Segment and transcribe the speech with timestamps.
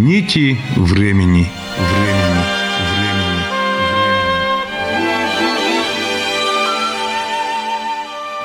[0.00, 1.46] Нити времени.
[1.92, 2.44] Времени.
[2.96, 3.40] Времени.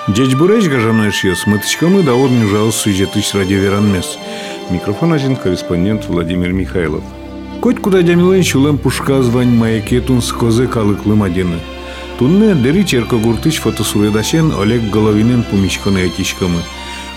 [0.09, 4.17] Дечбуреш гажамнешье смытычкамы да орню жалс сюжетыч радиоверанмес.
[4.69, 7.03] Микрофон один корреспондент Владимир Михайлов.
[7.61, 11.59] Коть куда дямилын чулем пушка звань маяке тун скозе калыклым адены.
[12.19, 16.59] Тунне дери черко гуртыч фотосуредашен Олег Головинен пумичканы этичкамы.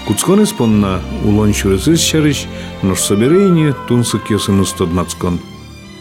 [0.08, 2.46] Куцконы спонна улон шуресыз шарыш,
[2.82, 5.40] нож соберейне тунсык ёсымыз тодмацкон.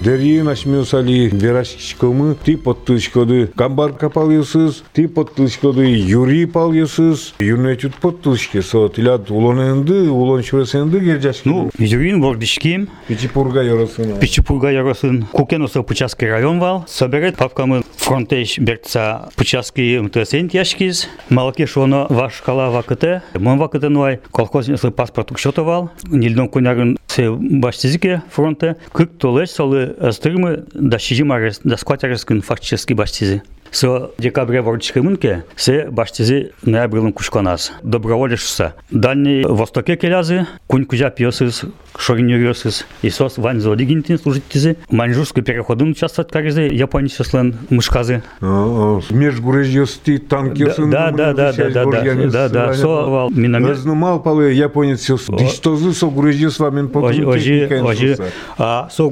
[0.02, 8.62] Дерьи нашмёсали верашкишкомы, ты подтылышкоды камбар капал ёсыз, ты подтылышкоды юри пал ёсыз, юнетют подтылышке
[8.62, 11.46] со тилят улоненды, улон шуресенды герджашки.
[11.46, 14.18] Ну, юрин вордишким, Пичипурга ёросын.
[14.18, 22.07] Пичипурга яросын, кукеносо Пучаский район вал, соберет папкамы фронтеш берца Пучаский МТСН яшкиз, малаке шоно
[22.09, 29.17] ваш кала вакыты, мон вакыты нуай, колхоз паспорт укшотовал, нильдон кунягын се баштизике фронта, кык
[29.17, 33.41] толеш солы астырмы да шижим арес, да скват арескын фактически баштизи.
[33.71, 36.51] Со декабря Ворчской мынке се баштизи
[37.13, 37.73] кушканас.
[37.83, 38.75] Доброволишься.
[38.91, 41.65] Дальний востоке келязы, кунь кузя пьесыз,
[43.38, 43.59] вань
[46.31, 46.67] каризы,
[47.69, 48.23] мышказы.
[50.91, 53.29] Да, да, да, да, да, да, да, да, со
[54.19, 56.07] палы японец со
[56.89, 57.11] потом
[58.57, 59.07] а со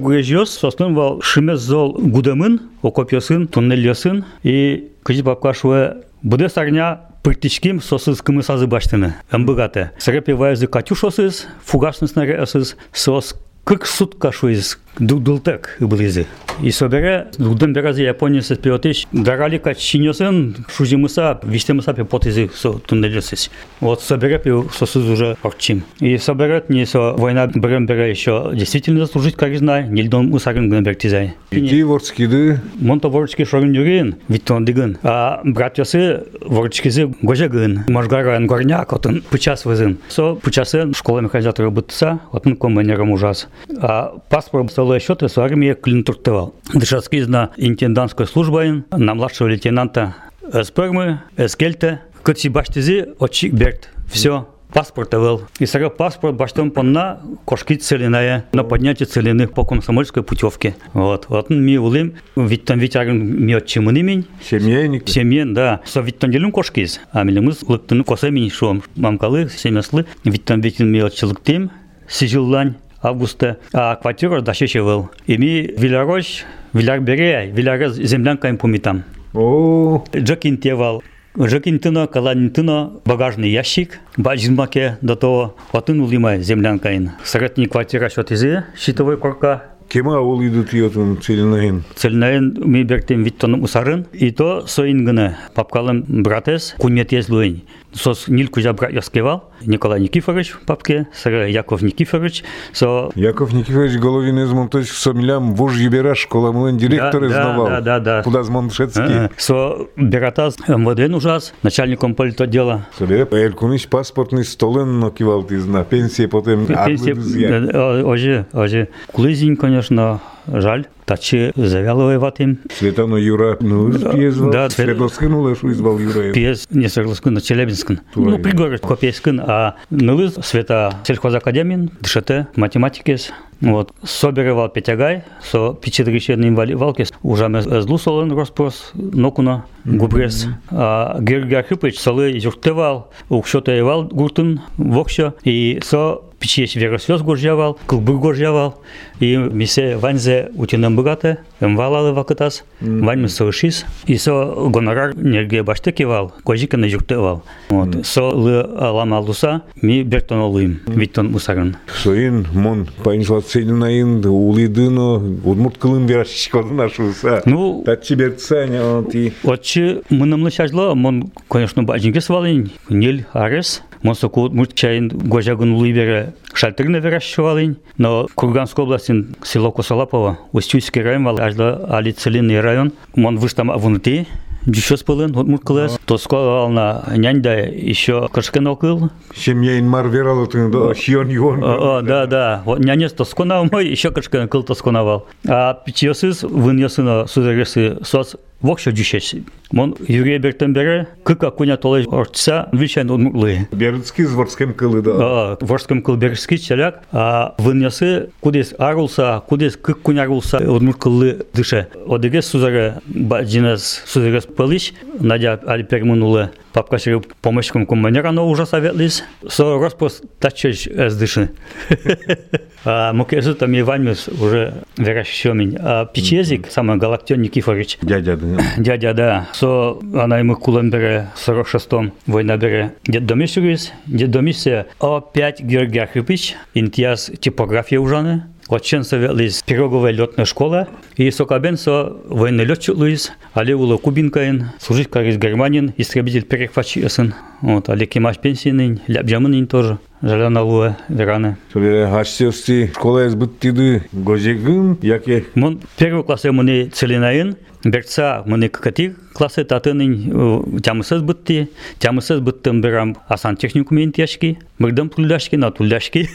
[4.45, 9.15] и кыжы бапка шуэ буде сарня пыртичким сосыз кымы сазы баштыны.
[9.31, 9.89] Ымбыгаты.
[9.97, 16.27] Сыры пивайзы катюшосыз фугашныснаре ысыз сос кык сутка шуэз дудултек ыблизи.
[16.61, 23.51] И собере дудын берази Япониясы пиотиш даралика чинесен шузимуса вистемуса пи потизи со туннелесис.
[23.81, 25.83] Вот собере пи сосуд уже орчим.
[25.99, 31.33] И соберет не со война берем бере еще действительно заслужить коризна, нельдон усарин гнабертизай.
[31.51, 32.61] Ити ворскиды?
[32.75, 34.65] Монто ворчки шорин юрин, ведь он.
[35.03, 39.99] А братьясы ворчкизы гожегын, можгара ангорняк, вот он пучас вызын.
[40.07, 43.47] Со пучасы школа механизатора бытца, вот он комбайнером ужас.
[43.77, 46.55] А паспорт стал счеты с армии клинтуртывал.
[46.73, 50.15] Дышацкий на интендантской службе на младшего лейтенанта
[50.63, 53.89] Спермы, Эскельта, Кыци баштизи, очик берт.
[54.07, 55.43] Все, паспорт был.
[55.59, 60.75] И сара паспорт баштом понна кошки целиная на поднятие целины по комсомольской путевке.
[60.93, 61.27] Вот.
[61.29, 64.25] Вот ми улим, ведь там ведь арен ми отчимын имень.
[64.43, 65.07] Семейник.
[65.07, 65.81] Семьен, да.
[65.85, 66.99] Со ведь там делим кошкиз.
[67.11, 68.83] А милимыз лыктыны коса мини шом.
[68.95, 70.05] Мамкалы, семяслы.
[70.23, 71.71] Ведь там ведь ми отчылыктым.
[72.07, 75.09] Сижиллань августа, а квартира дощечевал.
[75.27, 79.03] И ми Вилярош, Вилярбере, Виляра землянка им помитам.
[79.33, 81.03] О, Джакин тевал.
[81.37, 87.11] Жакинтино, каланинтино, багажный ящик, баджинмаке до того, отын улима землянкаин.
[87.25, 91.83] Средний квартира счетизи, щитовой корка, кема ол идут йотун целинаин.
[91.95, 97.63] Цельнаен ми бертем виттоным усарын, и то соин гына папкалым братес, кунет езлуин.
[97.94, 104.38] Сос нил кузя брат яскевал, Николай Никифорович папке, сара Яков Никифорович, со Яков Никифорович Головин
[104.38, 107.66] из Монточ сомлям вож ебера школа млен директор Да, да, изнавал.
[107.66, 108.22] да, да, да.
[108.22, 109.02] Куда з Моншецкий.
[109.02, 109.30] Ага.
[109.36, 112.86] Со Бератаз МВД ужас, начальником политотдела.
[112.96, 116.66] Собере Элькунич паспортный столен накивал ты на пенсии потом.
[116.66, 118.88] Пенсия, арбы э, оже, оже.
[119.12, 120.87] Кулызин, конечно, жаль.
[121.05, 122.57] Тачи завялывай ватим.
[122.75, 124.51] Светлана Юра, ну, пьезвал.
[124.51, 126.33] да, Свердловский, ну, лешу извал Юра.
[126.33, 128.01] Пьес не Свердловскин, а Челябинскин.
[128.15, 133.31] Ну, пригород Копейскин, а нылы света сельхозакадемин, ДШТ, математикес.
[133.61, 133.93] Вот.
[134.03, 140.47] Соберевал Петягай, со пичедрищерный валкес, ужаме злу солен роспрос, нокуна, губрес.
[140.71, 148.79] А Георгий Архипович солы юртевал, укшотаевал гуртын, вокша, и со пичеш верослез горжавал, кылбыр горжавал,
[149.19, 156.33] и мисе ванзе утинам богаты, мвалалы вакытас, вань мы совершис, и со гонорар нерге баштекевал,
[156.43, 157.43] кожика на юртевал.
[157.69, 158.05] Вот.
[158.05, 161.77] Со лы аламалдуса, ми бертон олым, виттон мусарын.
[162.03, 167.41] Соин, мон, паинжла целинаин, улидыно, удмурт кылын верашичкодын ашуса.
[167.45, 169.33] Ну, Татчи бертсаня, ти.
[169.43, 176.33] Отче мынымлы шажла, мон, конечно, бажинге свалин, нель арес, мон соку муртчайын гожагын улы бере
[176.53, 183.71] шальтерны веращевалин, но Курганской областин село Косолапово, Устюйский район ажда али целинный район, мон выштам
[183.71, 184.27] авунты,
[184.65, 185.99] Дюшос пылын, вот муркалас.
[186.05, 189.11] Тоско ална няньда еще кашкен окыл.
[189.35, 191.63] Семьяин мар верал, ты, да, хион юон.
[191.63, 192.63] О, да, да.
[192.65, 195.27] Вот нянес тосконал мой, еще кашкен кыл тосконавал.
[195.47, 199.35] А пичесыз вынесына сузаресы соц вокша дюшеш.
[199.71, 203.67] Мон юрия бертен бере, кыка куня толай ортса, вичен удмурлы.
[203.71, 205.11] Бердский зворскем кылы да.
[205.15, 211.87] А, ворском кылберский челяк, а вынесы кудес арулса, кудес кык куня арулса, удмуркылы дыше.
[212.07, 216.51] Одеге сузаре баджинас сузаре пылыш, надя али пермунулы.
[216.73, 219.23] Папка шерил помощником коммунера, но уже советлись.
[219.47, 221.51] Со распос тачеш эс дыши.
[222.87, 225.75] А мукезу там Иванмис уже веращемень.
[225.79, 228.54] А печезик, самый Галактион Никифорович, Дядя да.
[228.77, 229.47] Дядя, да.
[229.53, 232.93] Со она ему кулем бере 46-м война бере.
[233.05, 238.43] Дед домисюрис, дед домисе опять Георгий Архипович, интияс типография ужаны.
[238.67, 240.87] Отчен советлис пироговая летная школа.
[241.17, 247.35] И сокабен со военный летчик Луис, але уло кубинкаин, служить как из Германин, истребитель перехватчисын.
[247.61, 249.99] Вот, але кемаш пенсийный, ляпджамынин тоже.
[250.21, 251.57] Жалена луэ, вераны.
[251.71, 259.65] Соре хашсевсти школа избыттиды гожегын, яке Мон первый класс мыны целинаин, берца мыны катир классы
[259.67, 266.29] татынын тямысыз бытты, тямысыз быттым берам асан техникум интяшки, мырдым тулляшки на тулляшки.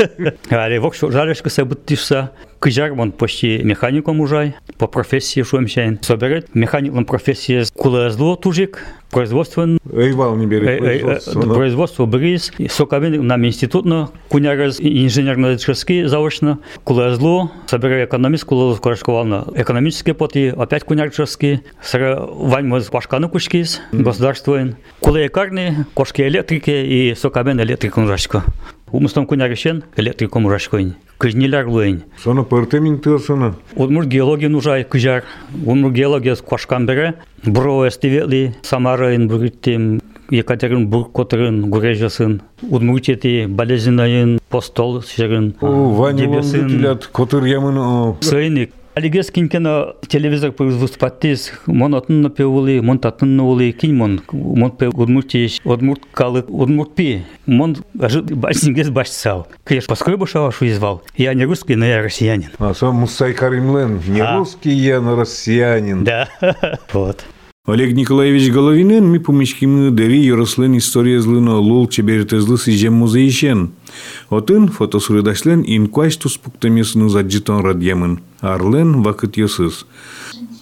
[0.50, 5.98] Але вок жалешка се быттышса, кыжар мон почти механиком ужай, по профессии шуемшайн.
[6.02, 11.54] Соберет механиком профессии кулазло тужик, производствен Эйвал не Э, берет э, э, производство.
[11.54, 20.48] производство бриз, сокавин нам институтно, кунярыз инженерно-электрический заочно, кулазло, собираю экономист, кулазло корашковална экономические поти,
[20.48, 28.44] опять кунярческий, сара ваймыз башканы кушкиз государствоен кулаякарни кошке электрике и сокабен электрикун жашко
[28.92, 35.24] умустан куняришен электрикум жашкоин кыжнилер луин соны пыртеминтысына удмур геология нужай кыжар.
[35.64, 37.14] Удмур геология кошкан бере.
[37.44, 40.00] Бро эстивели самарайын бүгүттем
[40.30, 46.98] Екатерин Буркотрын, Гурежасын, Удмуртети, Болезинайын, Постол, Шерин, Ваня Дебесин.
[47.12, 48.16] Котыр ямын.
[48.20, 54.86] Сыйник, Алигес кинкена телевизор производстваттис, мон отынна пеули, мон татынна ули, кинь мон, мон пе
[54.88, 59.48] удмуртиш, удмурт калык, удмурт пи, мон ажит башнингес башсал.
[59.66, 61.02] Кеш поскребу шава шуизвал.
[61.14, 62.52] Я не русский, но я россиянин.
[62.58, 64.38] А сам Мусай Каримлен, не А.
[64.38, 66.02] русский я, но россиянин.
[66.02, 66.30] Да,
[66.94, 67.22] вот.
[67.66, 73.72] Олег Николаевич Головинен ми помешкимны дери йорослен история злыно лул чебертезлы сижем музейшен.
[74.30, 78.20] Отын фотосурыдашлен инкуаш туспуктамесыны заджитон радьямын.
[78.40, 79.84] Арлен вакыт йосыз.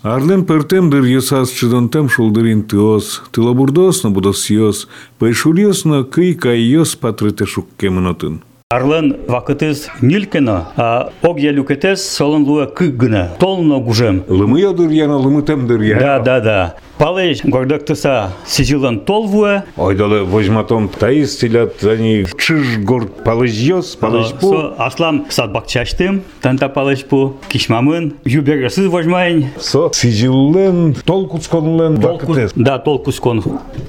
[0.03, 6.61] Арлен пертем дыр йосаз чыдонтем шулдырин тыос, тылабурдос на будос йос, пайшульос на кый кай
[6.61, 8.43] йос патрыте шуккемын отын.
[8.71, 14.25] Арлен вакытыз нилкена, а ог я люкетес солон луя кыггына, толно гужем.
[14.27, 16.01] Лымы ядыр яна, лымы темдыр я.
[16.01, 16.75] Да, да, да.
[16.99, 19.64] Палыш гордактыса сизилан толвуе.
[19.76, 24.52] Ойдалы вожматом таис силят они чиж горд палыжьёс палыжпу.
[24.52, 29.50] Со аслам садбакчаштым танта палыжпу кишмамын юбергасыз вожмайын.
[29.58, 32.52] Со сизилен толкусконлен бакытес.
[32.55, 33.43] Да толкускон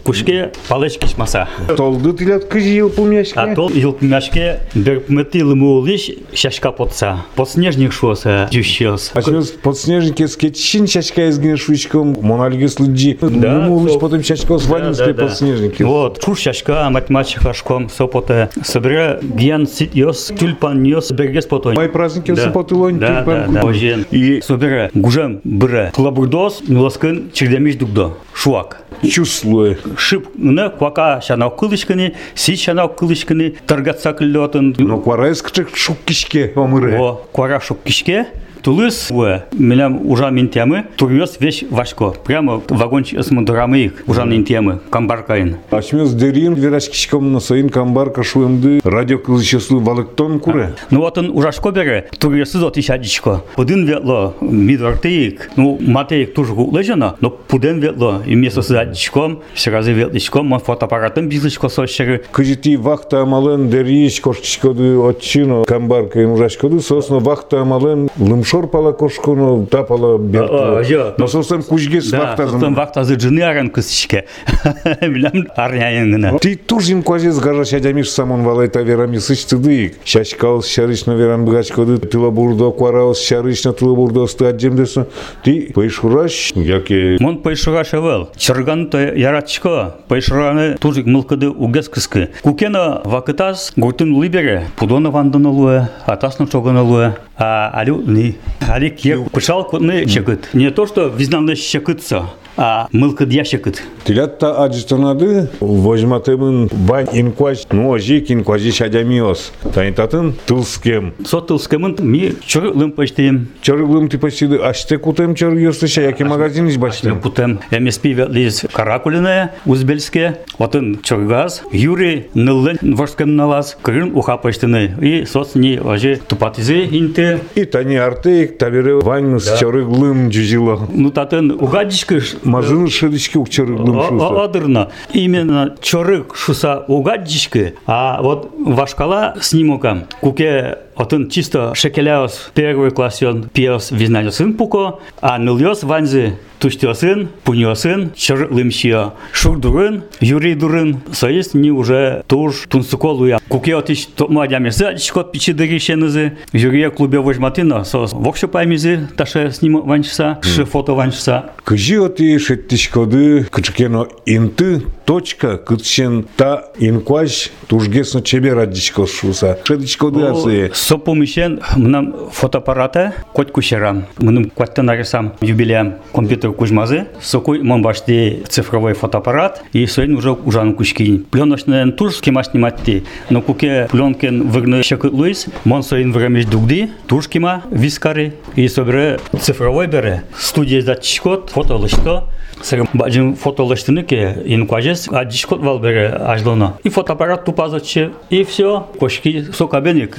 [0.04, 1.48] кушке палыш кишмаса.
[1.78, 3.40] Толды тилят кыж ел пумяшке.
[3.40, 7.20] А тол ил пумяшке берпметил мулиш шашка потса.
[7.36, 9.12] Подснежник шоса дющёс.
[9.14, 13.40] А сейчас подснежники скетчин шашка изгнешучком мональгислы слыджи.
[13.40, 15.84] Да, Ну, со- потом чачка с ванинской подснежники.
[15.84, 18.50] Вот, чур шашка, математика хашком, сопоте.
[18.64, 21.76] Собере гиан сит йос, тюльпан йос, бергес потой.
[21.76, 22.46] Мои праздники Да.
[22.46, 22.52] да.
[22.52, 23.62] потылонь, Да, да, да.
[23.64, 24.06] Ожен.
[24.12, 25.92] И собере гужем бре.
[25.94, 28.18] Клабурдос, милоскын, чигдемиш дугдо.
[28.34, 28.82] Шуак.
[29.10, 29.78] Чувствую.
[29.98, 34.76] Шип, не, квака шанау кылышкыны, си шанау кылышкыны, торгатса кыллётын.
[34.80, 36.98] Но кварайскчык шуккишке омыры.
[36.98, 38.28] О, квара шук кишке.
[38.66, 42.16] Тулыс, уэ, меням ужа мин темы, турьёс вещь вашко.
[42.26, 45.58] Прямо вагончик с мандурамы их, ужа мин темы, камбаркаин.
[45.70, 50.74] Ачмес дерин верашкишком на сайын камбар кашуемды радио кылычеслы валыктон куре.
[50.90, 53.44] Ну вот он ужашко бере, турьёсы зот ишадичко.
[53.56, 59.92] Пудын ветло, мидвартыик, ну матеик тоже гуглежано, но пуден ветло, и вместо с адичком, сразу
[59.92, 62.24] ветличком, он фотоаппаратом бизнеско сощеры.
[62.32, 69.66] Кыжити вахта амален дериш кошкишкоды отчино камбар кайын ужашкоды, сосно вахта амален лымшор шорпала кошкуну
[69.66, 71.14] тапала берту.
[71.18, 72.60] Но сосем кучге с вахтазым.
[72.60, 74.26] Да, вахтазы джины аран кысышке.
[75.02, 76.40] Билям арняйынгына.
[76.40, 79.96] Ты тужим квази сгажа шадямиш самон валайта верами сычтыдык.
[80.06, 81.98] Шашкал шарычна верам бгачкоды.
[81.98, 85.08] Тыла бурдо кварал шарычна тыла бурдо сты аддемдесу.
[85.44, 87.18] Ты пейшураш яке...
[87.20, 88.30] Мон пейшураш эвэл.
[88.38, 89.96] Чырганты яратчко.
[90.08, 92.30] Пейшураны тужик мылкыды угес кыскы.
[92.42, 94.68] Кукена вакытаз гуртын либере.
[94.78, 95.90] Пудона ванданылуэ.
[96.06, 97.16] Атасны чоганылуэ.
[97.38, 98.38] А алю ни.
[98.62, 100.50] Али кек пышал кутны щекыт.
[100.54, 102.30] Не то, что визнанды щекытса.
[102.58, 103.82] А мылкыд ящикыт.
[104.06, 109.52] Тилятта аджитанады возьматымын бань инкваж, ну ажик инкважи шадямиос.
[109.74, 111.14] Танитатын тылскем.
[111.26, 113.50] Со тылскымын ми чорылым почтем.
[113.62, 117.20] Чарыглым ты почти аште кутем чарыгерсы шаяки магазин из баштем.
[117.22, 124.96] Путем МСП ветлиз каракулиная, узбельске, отын чоргаз, Юрий ныллын ворскем налаз, крым уха почтены.
[125.02, 127.40] И соцни ожи тупатизе инте.
[127.56, 130.88] И тани артеек табире ваньмыс чарыглым джузила.
[130.94, 134.44] Ну татын угадичкыш Мазын шедички ук чарыглым шуса.
[134.44, 134.92] Адырна.
[135.14, 140.06] Именно чорык шуса угадички, а вот вашкала снимокам.
[140.22, 149.14] Куке отын чисто шекеляос первый классен пиос визнанёсын пуко, а ныльос ванзы туштёсын, пунёсын, чырлымщио,
[149.32, 153.40] шурдурын, юрий дурын, соесть не уже туж тунсуколуя.
[153.48, 160.66] Куке отиш томадямесы, ачкот пичидыришенызы, юрия клубе вожматыно, со вокшо паймизы, таше снимо ванчса, ше
[160.66, 161.52] фото ванчса.
[161.64, 169.60] Кыжи оти шеттишкоды кычкено инты точка кытшен та инкваж тужгесно чебер аддичко шуса.
[169.64, 170.72] Шедичкоды асы.
[170.86, 174.06] Со помещен мынам фотоаппарата кот кушерам.
[174.20, 177.08] Мыным кваттан арасам юбилеям компьютер кужмазы.
[177.20, 179.64] Сокой мон башти цифровой фотоаппарат.
[179.74, 181.24] И соин уже ужан кушкин.
[181.24, 183.04] Пленочный туш кема сниматти.
[183.32, 185.48] Но куке пленкен вырны шакыт луис.
[185.64, 186.92] Мон соин времеш дугди.
[187.08, 188.34] Туш кема вискари.
[188.56, 190.22] И собере цифровой бере.
[190.38, 192.26] Студия датчикот фотолышто.
[192.62, 196.78] Сырым бажым фотолыштыны ке инкважес адишкот вал бере ажлоно.
[196.84, 198.12] И фотоаппарат тупазочи.
[198.30, 198.88] И все.
[199.00, 200.18] Кошки сокабеник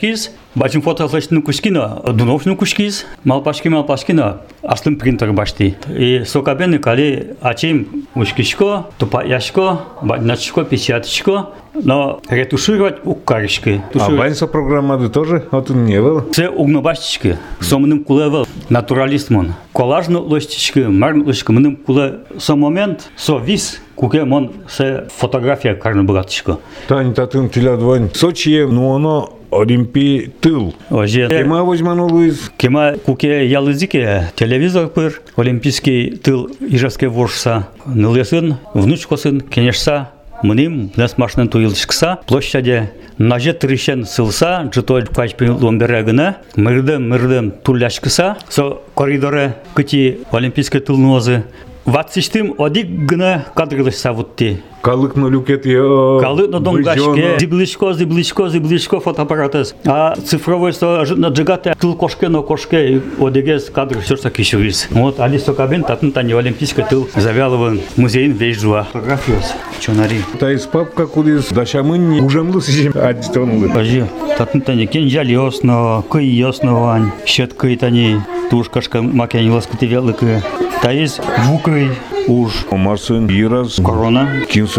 [0.00, 0.32] ряшкиз.
[0.54, 2.02] Бачым фотолыштыны кушкино.
[2.12, 3.06] Дуновшны кушкиз.
[3.24, 4.40] Малпашки малпашкино.
[4.62, 5.76] Аслым принтер башти.
[5.88, 11.50] И сокабеник али ачим ушкишко, тупа яшко, бадначко, печаточко.
[11.72, 13.80] Но ретушировать укаришки.
[13.94, 16.28] А баньса программады тоже вот не был.
[16.32, 19.54] Це угнобашчики, сомным кулевел, натуралистмон.
[19.72, 26.02] Колажны лостички, марн лостички, мным куле со момент, со вис, куке мон се фотография карны
[26.02, 26.58] богатышко.
[26.88, 28.08] Тань татын тилядвань.
[28.14, 30.74] Сочи, ну оно Олимпий тыл.
[30.90, 32.50] Оже, Кема возьманулыз.
[32.56, 40.08] кема куке ялызике телевизор пыр, олимпийский тыл ижевский воршса, нылесын, внучкосын, кенешса,
[40.42, 48.80] Мыним нас машинын туйылышкса, площаде наже тырышен сылса, жытой качпин ломберегіне, мырдым мырдым туляшкыса, со
[48.94, 51.44] коридоре кыти олимпийский тылнозы,
[51.90, 54.62] Ватсиштим одик гына кадрылышса вутти.
[54.80, 56.18] Калык на люкет я.
[56.20, 59.74] Калы на донгашке, зиблишко, зиблишко, зиблишко фотоаппаратес.
[59.84, 64.88] А цифровой со на джигате тыл кошке на кошке одегес кадр все таки шурис.
[64.90, 68.84] Вот Алисо Кабин татын тани олимпийский тыл завялыван музейн вежжуа.
[68.92, 69.54] Фотографиос.
[69.80, 70.22] Чонари.
[70.38, 73.70] Та из папка кудис дашамын ужамлы сижем аддитонлы.
[73.72, 74.08] Ажи,
[74.38, 78.20] татын тани кен жалиосно, кый ясно вань, щет кый тани
[78.50, 80.42] тушкашка макяни ласкати великы.
[80.82, 81.90] Та есть вукой
[82.26, 84.28] уж Марсын ираз корона.
[84.48, 84.69] кинсы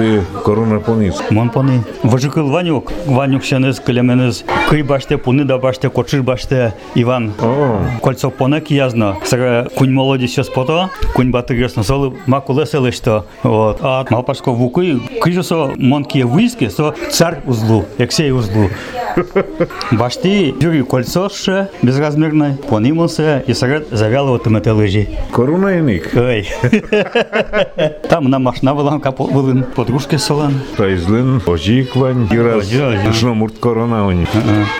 [0.44, 1.22] корона понис.
[1.30, 1.82] Монпаны.
[2.02, 2.92] Вожикыл Ванюк.
[3.06, 4.44] Ванюк шенез кілеменіз.
[4.70, 6.72] Кый баште, пуны да баште, кочыр баште.
[6.94, 7.32] Иван.
[7.40, 9.16] О, Кольцо понек язно.
[9.24, 10.88] Сара кунь молоді щас пото.
[11.14, 12.12] Кунь баты гресно солы.
[12.26, 13.24] Макуле селишто.
[13.42, 13.78] Вот.
[13.82, 15.00] А малпашко вукы.
[15.20, 17.84] Кыжы со монки виски, со царь узлу.
[17.98, 18.70] Ексей узлу.
[19.92, 22.56] Башти юрий кольцо ще безразмірне.
[22.68, 25.08] Понимося і серед завялого тимете лежі.
[25.30, 26.12] корона иник.
[26.16, 26.48] Ой.
[28.08, 30.53] Там на машина вилан капо вилин подружки солан.
[30.77, 32.67] Та излын ожиклань ираз.
[32.67, 33.13] Ожи, ожи.
[33.13, 34.27] Шно мурт корона они.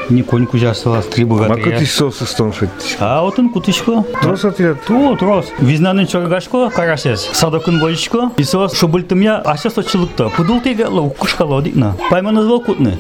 [0.10, 1.84] Ни конь кузясала, три богатыря.
[1.88, 2.98] сосы стоншить.
[3.00, 4.04] А отын кутышко.
[4.22, 4.78] Трос ответ.
[4.86, 5.48] Ту, трос.
[5.58, 7.28] Визнанын чоргашко, карасес.
[7.34, 8.32] Садокын бойчко.
[8.38, 10.30] И со шубылтымя ася сочылыкта.
[10.30, 11.98] Пудул теге лау кушкала дикна.
[12.12, 13.00] Пайма назвал кутны.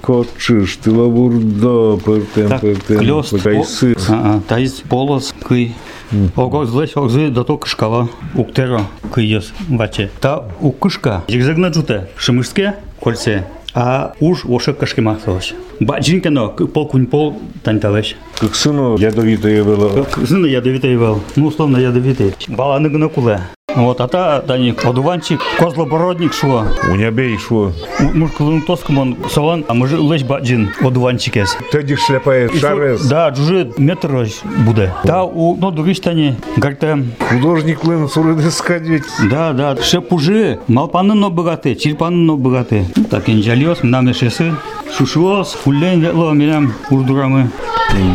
[0.00, 2.98] Котчыш, ты лабурда, пертем, Так, пертем.
[2.98, 3.30] клёс.
[3.30, 3.94] Тайсы.
[4.08, 5.74] А, таиз полос кый.
[6.36, 8.08] Ого, злеш, огзы, да то кышкала.
[8.34, 10.10] Уктера кыйес ваче.
[10.20, 11.22] Та укышка.
[11.28, 12.08] Жигзагна джуте.
[12.16, 13.46] Шымышке кольце.
[13.74, 15.54] А уж оше кашки махталаш.
[15.80, 18.16] Баджинкено, пол кунь пол танталаш.
[18.38, 20.06] Как сыну ядовитое было.
[20.16, 21.20] Зына ядовитый был.
[21.36, 22.34] Ну, условно ядовитый.
[22.48, 23.40] Баланы гына куле.
[23.75, 26.65] Вот, а та, Дани, одуванчик, козлобородник шо.
[26.89, 27.73] У меня бей шо.
[27.99, 31.57] Мушкалын тоском он салон, а може леш баджин одуванчикес.
[31.71, 33.05] Тоді шляпає шарес.
[33.05, 34.93] Да, джуже метр ось буде.
[35.05, 36.97] Та у ну дуріштані гарте.
[37.19, 39.03] Художник лин суриди скадить.
[39.29, 42.85] Да, да, ще пужи, малпаны но богаты, чирпаны но богаты.
[43.09, 44.53] Так инжалиос, нам шесы.
[44.97, 47.49] Шушуос, кулен вело, мирам урдурамы.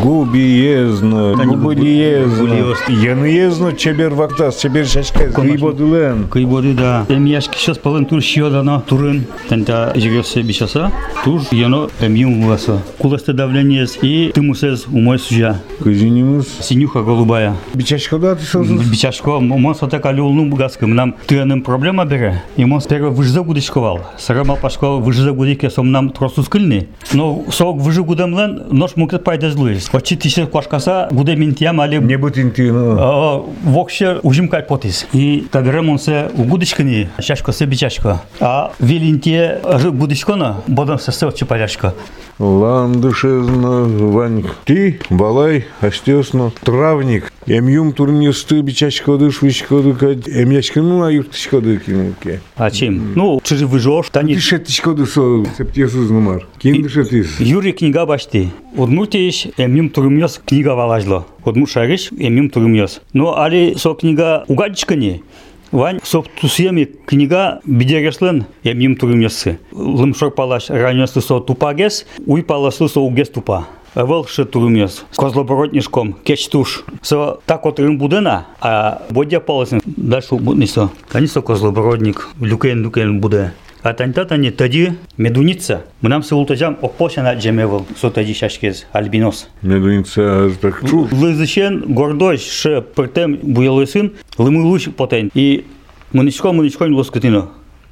[0.02, 2.92] Губиезно, Та не губилиезно, губилиезно.
[2.92, 6.27] яныезно чебер вактас, чебер шашказ, грибодылен.
[6.27, 7.05] Кый боды да.
[7.09, 9.25] Эм яшки сейчас полын тур шио дано турын.
[9.49, 10.91] Тента жигёсе бишаса.
[11.23, 12.81] Тур яно эм юм васа.
[12.97, 15.61] Куласты давление и ты мусез умой сужа.
[15.83, 16.47] Кызинимыз.
[16.61, 17.55] Синюха голубая.
[17.73, 18.85] Бичашкада ты созус?
[18.85, 22.41] Бичашко, мон сота калюлну бугаскым нам тыным проблема бере.
[22.55, 24.01] И мон сперва выжза гудишковал.
[24.17, 26.87] Сарама пашко выжза гудике сом нам тросу скыльни.
[27.13, 29.89] Но сок выжы гудамлен нож мукет пайда злуис.
[29.93, 32.95] Очи тише квашкаса гуде минтиям али Не бутин ты, ну.
[32.99, 35.07] А, Вокше ужимкай потис.
[35.13, 38.19] И и он се гудишкани, чашко се бичашко.
[38.41, 39.57] А вилинтие
[39.91, 41.91] гудышкона, бодам се се очи.
[42.39, 44.45] Ландышезно, Вань.
[44.65, 47.33] Ты, балай, астесно, травник.
[47.47, 50.27] Эмюм турнюсты бичашкоды, швичкоды, кад.
[50.27, 52.41] Эмяшкину а юртышкоды кинулке.
[52.55, 53.13] А чем?
[53.15, 54.35] Ну, чужи выжош, тани.
[54.35, 56.45] Ты шетышкоды со септесуз нумар.
[56.59, 57.39] Кинды шетис.
[57.39, 58.51] Юрий книга башти.
[58.75, 61.25] Удмуртиш эмим турумьёс книга валажло.
[61.43, 63.01] Удмуршариш эмим турумьёс.
[63.13, 65.23] Но али со книга угадичкани.
[65.71, 69.59] Вань соп тусиями книга бидерешлен эмим турумьёсы.
[69.71, 73.67] Лымшор палаш раньёсы со тупагес, уй паласы со угес тупа.
[73.93, 75.05] Вел ше турумьёс.
[75.15, 76.85] Козлоборотнишком кеч туш.
[77.01, 80.89] Со так от рым будена, а бодя паласын дальше будни со.
[81.09, 85.83] Конечно козлоборотник, люкен люкен буде атантатани тади медуница.
[86.01, 89.49] Мынам сыултажам опошана жемевыл сотади шашкез альбинос.
[89.61, 91.07] Медуница аз так чу.
[91.11, 95.31] лызышен гордой ше пыртем буялый сын лымылуш потен.
[95.33, 95.65] И
[96.13, 97.49] мынычко мынычкон лоскутино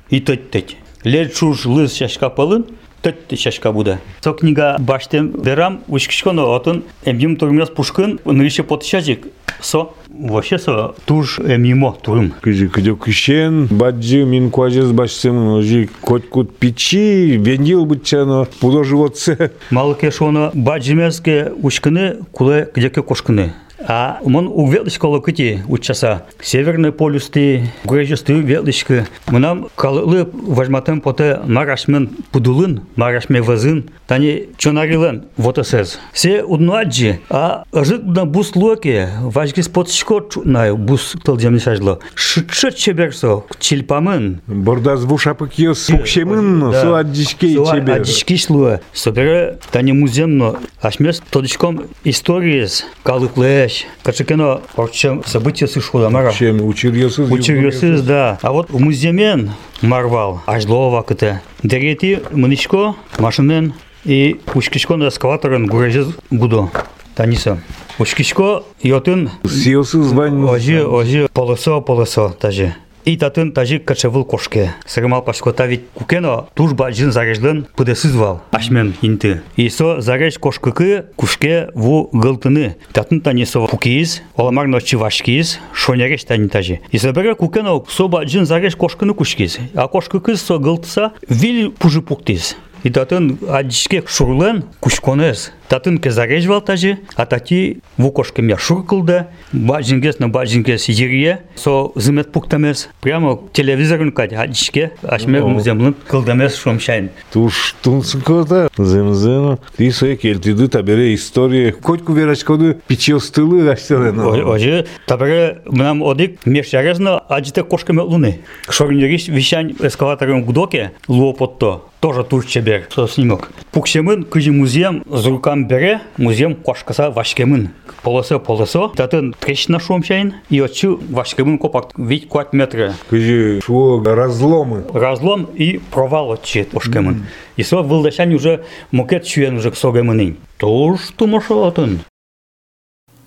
[0.10, 2.65] и тет тет лер чуж лыз шашка палын
[3.01, 4.00] тетти шашка буда.
[4.22, 9.27] Со книга баштем берам, ушкишконо отын, эмдим турмес пушкын, нырыше потышажик,
[9.62, 12.33] Со, вообще со, туж эмимо турым.
[12.41, 19.51] Кыжы кыдё кышен, баджы мин куажез башсым, ожи коткут пичи, вендил бычано, пудо животце.
[19.71, 23.53] Малыке шоно баджимеске ушкыны, куле кдеке кошкыны.
[23.79, 25.24] А мон увелыш у
[25.67, 29.05] учаса северный полюс ти грежесты велышкы.
[29.27, 36.00] Мунам калылы важматын поте марашмен пудулын, марашме вазын, тани чонарилен вотосез.
[36.13, 42.00] Се уднуаджи, а жытна бус локи, важгис под шкот на бус толдемни шажло.
[42.15, 44.41] Шитше чеберсо, чилпамын.
[44.48, 48.01] Бордаз вушапык ес сукшемын, суаддишкей чебер.
[48.01, 48.79] Аддишки шлуа.
[48.94, 53.86] Собере тани муземно, ашмес тодишком историяс калыклы калыклэш.
[54.03, 56.31] Качекено орчем события сышло мара.
[56.31, 57.29] Чем учил ёсыз?
[57.31, 58.39] Учирюсыз, да.
[58.41, 61.41] А вот в муземен марвал ажлова кыты.
[61.63, 66.70] Дерети мыничко машинен и учкишко на эскалаторын гурежез гудо.
[67.16, 67.59] Таниса.
[67.98, 70.44] Учкишко йотын Сиосыз вань.
[70.44, 72.75] Ожи, ожи, полосо, полосо, тажи.
[73.05, 74.74] И татын тажи качевыл кошке.
[74.87, 78.41] Сырмал пашкота ведь кукено тужба жин зарежлен пыдесызвал.
[78.50, 79.44] Ашмен инты.
[79.55, 82.77] И со зареж кошкыкы кушке ву гылтыны.
[82.94, 86.79] Татын тани со кукиз, оламар ночи вашкиз, шонереш тани тажи.
[86.89, 89.59] И собере кукено соба жин зареж кошкыны кушкиз.
[89.75, 92.57] А кошкыкыз со гылтса вил пужи пуктиз.
[92.81, 95.51] И татын адишке шурлен кушконез.
[95.68, 102.90] Татын ке зарежвал тажи, а тати мя шуркылды, бажингес на бажингес ерие, со зымет пуктамес,
[103.01, 105.48] прямо телевизорын кать адишке, ашме О.
[105.48, 107.10] муземлын кылдамес шомшайн.
[107.32, 109.60] Туш тунсыкота, земзено.
[109.75, 111.72] Ты сой келтиды табере история.
[111.72, 114.20] Котку верачкоды пичил стылы аштелен.
[114.20, 118.42] Ожи, табере мнам одик мешарезно аджите кошками луны.
[118.70, 121.82] Шорнериш вещань эскалатором гудоке, луопотто.
[122.00, 123.50] Тоже турчебер, со снимок.
[123.72, 127.70] Пуксемын кыжи музеем з рукам бере, музеем кошкаса вашкемын.
[128.03, 132.94] Полосо полосо, татын трещина шомшайн, и отчу вашкемын копак, ведь кват метра.
[133.09, 134.83] Кыжи шо разломы.
[134.94, 137.25] Разлом и провал отчет кошкемын.
[137.57, 140.37] И со вылдашань уже мукет чуен уже ксогемынын.
[140.57, 142.00] Туш тумошо атын.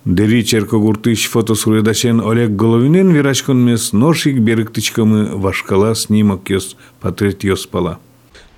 [0.04, 7.98] Дери черкогуртыш фотосуредашен Олег Головинен верачкон мес ношик берыктычкамы вашкала снимок ёс патрет ёс пала.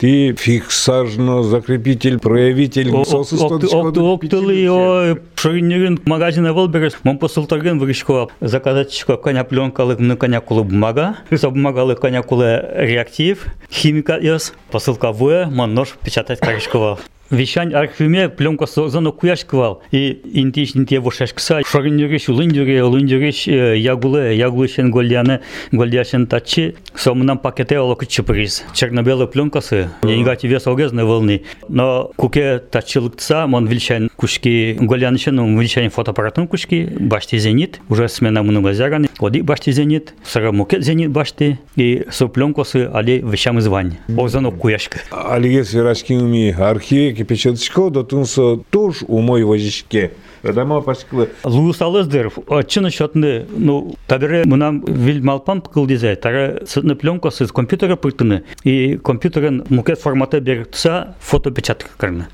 [0.00, 9.96] Ты фиксажно закрепитель, проявитель, Октылы о шырыннерин магазина вылберес, мон посылтарген вырышко заказатчика коня пленкалы
[9.98, 16.40] на коня кулы бумага, бумагалы коня кулы реактив, химика ёс, посылка вуэ, мон нож печатать
[16.40, 16.98] карышкова.
[17.30, 19.82] Вещань архиме пленка зону куяшкывал.
[19.92, 21.62] И интиш инте вошашкса.
[21.64, 25.40] Шарынюриш улындюре, улындюриш ягулы, ягулышен гольяны,
[25.70, 26.74] гольяшен тачи.
[26.96, 28.64] Сомнам пакете олок чиприз.
[28.74, 29.90] Черно-белые пленкасы.
[30.02, 31.44] Негати вес огезны волны.
[31.68, 36.92] Но куке тачилыкца, мон вильчан кушки гольянышен, вильчан фотоаппаратын кушки.
[36.98, 37.80] Башти зенит.
[37.88, 39.08] Уже смена муну базараны.
[39.20, 40.14] Оди башти зенит.
[40.24, 41.60] Сара мукет зенит башти.
[41.76, 43.98] И со пленкасы али вещам звань.
[44.18, 44.98] Озону куяшка.
[45.12, 50.12] Алиес верачкинами архиве майки кипечетчко, да тунса тоже мой возичке.
[50.42, 51.28] Адама пашкылы.
[51.44, 57.96] Луыс алыздыров, отчыны шотны, ну, табире мунам вильмалпан пкыл дизай, тара сытны пленка сыз компьютера
[57.96, 62.28] пылкыны, и компьютерен мукет формата бергтса фотопечатка печатка.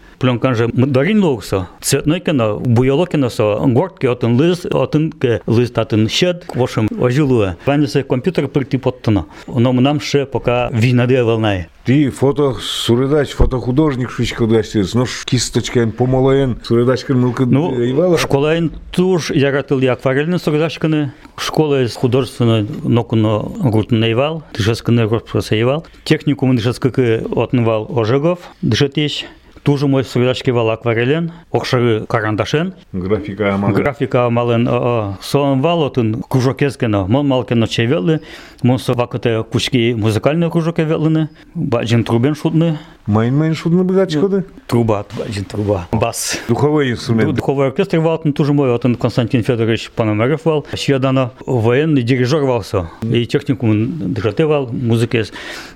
[0.54, 6.08] же дарин лоусо, цветной кино, буяло кино со, гортки отын лыз, отын ке лыз татын
[6.10, 7.58] щед, в общем, ожилуя.
[7.66, 9.26] Ванесе компьютер пырты поттыно.
[9.48, 11.68] Но мынам ше пока винаде волнай.
[11.86, 18.20] Ти фото суредач, фотохудожник шучка дастес, но кисточкаен помолаен, суредачкан мылка Ну, ивала.
[18.20, 26.56] школаин туш яратыл и акварельный согдашканы, школа из художественной нокуно гуртный ивал, дышесканы гуртпросаивал, техникум
[26.56, 29.26] дышескаки отнывал ожегов, дышетещ,
[29.67, 33.75] Туже мой согдашки вал акварелен, окшары карандашен, Графика амага.
[33.75, 38.21] графика малын сон вал отын кружок ескено, мон малкено чевелы,
[38.63, 44.45] мон совакыте кучки музыкальный кружок евелыны, баджин трубен шутны, Майн-майн шудны богачкоды.
[44.69, 46.39] труба, баджин труба, бас.
[46.49, 47.35] Духовой инструмент.
[47.35, 50.65] Духовой оркестр валтын тоже мой, вот он Константин Федорович Пономарев вал.
[50.73, 52.91] Еще дано военный дирижер вался.
[53.03, 55.25] И техникум дежатывал, музыки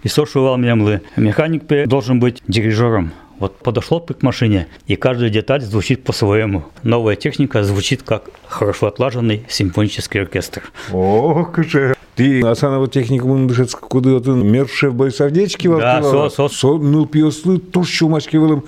[0.04, 1.02] и сошивал мемлы.
[1.16, 3.12] Механик должен быть дирижером.
[3.40, 6.64] Вот подошло к машине, и каждая деталь звучит по-своему.
[6.82, 10.70] Новая техника звучит как хорошо отлаженный симфонический оркестр.
[10.92, 11.94] О, кыше.
[12.16, 17.88] Ти асанова техникумын дышецк куды отын мершев бойсавдечки Да, со- со- со ныл пиослы туш
[17.88, 18.64] чумачки вылым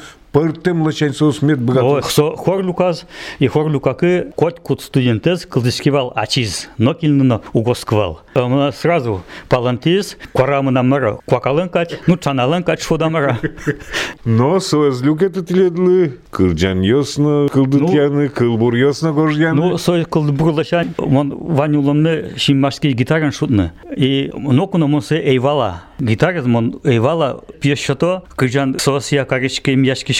[1.32, 2.04] смет Ой, богат.
[2.04, 3.06] хо- хор люказ
[3.38, 8.20] и хор люкакы кот кут студентес кылдышкивал ачиз, но кильныно угосквал.
[8.34, 13.38] Мы сразу палантиз, кварамы намара квакалын кать, ну чаналын кать шудамара.
[14.24, 16.18] Но соазлюк это теледлы.
[16.30, 19.56] Кырджан ясно, кылдыт Ну- кылбур ясно гожьяны.
[19.56, 23.72] Ну, сой кылды бурлашан, мон ванюлымны шимашки гитаран шутны.
[23.96, 25.82] И нокуно монсы эйвала.
[25.98, 29.24] Гитарыз мон эйвала пьешото, кыржан сосия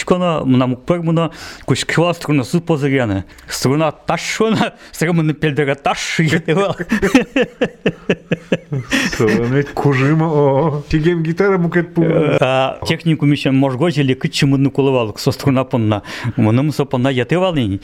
[0.03, 1.31] карички мияшки шконо, мна мукпер муно,
[1.65, 3.23] кушкива струна су позыряны.
[3.47, 6.75] Струна ташшона, срымыны пельдера таш етевал.
[9.17, 12.03] Сованет кужима, тигем гитара мукет пу.
[12.05, 16.01] А технику мишен можгожили кычы мыны кулывал, со струна понна.
[16.37, 17.79] Мыным со понна етевал ини.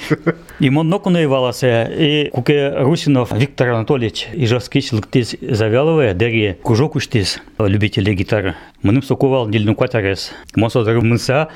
[0.59, 7.41] И мон нокуно эйвалася, и куке Русинов Виктор Анатольевич Ижевский лыктис завялывая, дери кужок уштис,
[7.59, 8.55] любители гитары.
[8.81, 10.31] Мыным сокувал дельну кватарес.
[10.55, 11.49] Мон созары мынса,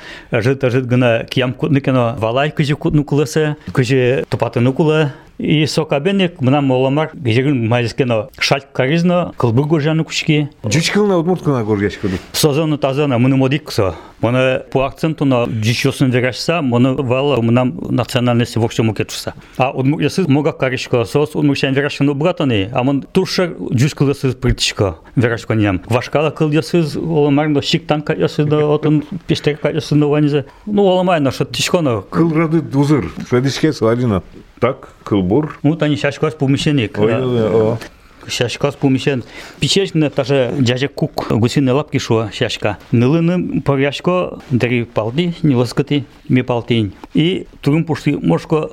[0.56, 8.28] тажыт гына киям кутныкено валай кыжы кутнукуласы кыжы тупатынукулы И сокабенек мына моламар кежегин майзкено
[8.38, 10.50] шальк каризно кылбы горжаны кучки.
[10.64, 12.18] Жичкылна утмурткына горгешкыды.
[12.32, 13.96] Созону тазана муну модиксо.
[14.20, 19.34] Муну по акценту на жичосын верашса, муну вала мына национальности вокше мукетуса.
[19.56, 25.82] А удмуртясы мога каришко сос удмуртян верашыны братаны, а мун турша жичкылдасыз притишко верашко нем.
[25.86, 30.46] Вашкала кылдасыз оламарно шиктан карясыда отын пештер карясында ваниза.
[30.66, 32.02] Ну оламайно шо тишконо.
[32.02, 34.22] Кылрады дузыр, шадишке свалина.
[34.60, 35.58] Так, кылбур.
[35.62, 36.98] Ну тани шашкос помещенник.
[36.98, 37.78] Ой, о.
[38.26, 39.22] Шашка спумишен.
[39.60, 42.78] Печечне даже дядя кук гусине лапки шо шашка.
[42.90, 46.94] Нылыны поряшко дари палди, не ласкати ми палтень.
[47.12, 48.70] И турым пушти мошко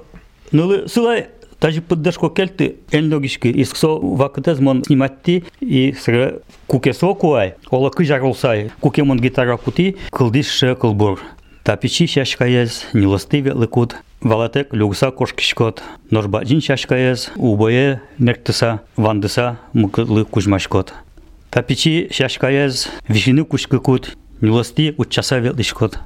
[0.52, 1.28] нылы сылай
[1.62, 8.24] Даже поддержку кельты эльногишки из ксо вакытез мон сниматти и сыра куке сокуай, ола кыжар
[8.24, 11.22] олсай, куке мон гитара кути, кылдиш ше кылбур.
[11.64, 15.82] Тапичи шашкаез, нилостиве лыкут, Валатек люкса кошкишкот,
[16.12, 20.94] норба шашкаес, убое Мектеса Вандеса мукытлы кузьмашкот.
[21.50, 26.00] Тапичи шашкаес, вишины кушкакут, нюласти учаса велдышкот.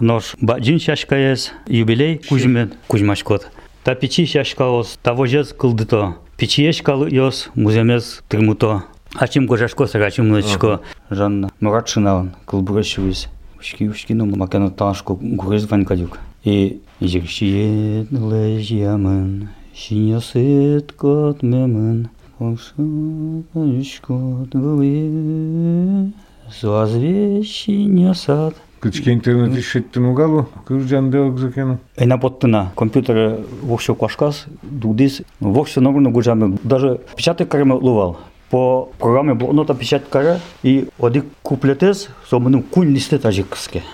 [0.00, 3.50] Нож баджин шашкаес, юбилей кузьмен кузьмашкот.
[3.84, 8.84] Тапичи шашкаос, того жез кылдыто, пичиеш калыйос, муземез тырмуто.
[9.14, 10.82] Ачим кожашко сагачим лычко.
[11.08, 13.28] Жанна Муратшиналан, кылбурашивис.
[13.58, 16.18] Ушки-ушкину макеноташко, гурез ванькадюк.
[16.44, 22.08] И жекшиет лэжьямын, шинясыт кот мемын,
[22.40, 26.12] Ошуканышкот гылы,
[26.50, 28.56] созвещи нясат.
[28.80, 31.78] Кычке интернет ишеттин угабы, кыржан делок закену.
[31.96, 38.18] Эйна поттына, компьютер вокшо квашкас, дудис, вокшо ногуну гужамы, даже печаток карема лувал.
[38.50, 43.84] По программе блокнота печатка и одик куплетес, собыну кунь листе тажик кыске.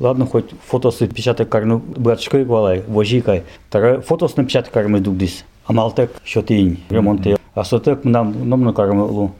[0.00, 3.42] Ладно, хоть фотосы печатать карну братчкой валай, вожикай.
[3.68, 5.44] Тара фотос на печатать карме дудис.
[5.66, 7.36] Амалтек шотинь, ремонте.
[7.54, 9.32] А сотек нам номно карме лу.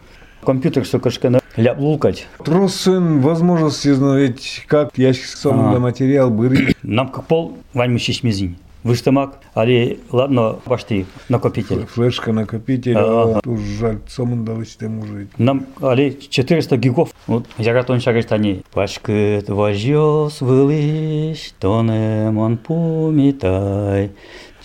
[0.45, 2.27] Компьютер сукашкана ляп лулкать.
[2.45, 5.79] Тросын возможности знать, как ящик сам А.
[5.79, 6.75] материал быры.
[6.83, 8.57] Нам как пол вань мышиш мизинь.
[8.85, 11.87] Выштамак, али ладно башти накопитель.
[11.87, 13.41] Флешка накопитель, Ага.
[13.45, 15.29] а уж жаль, самын далычте может.
[15.39, 17.11] Нам али 400 гигов.
[17.27, 18.63] Вот яратон шагает они.
[18.73, 24.11] Пашкыт возьёс вылыш, тонемон пумитай.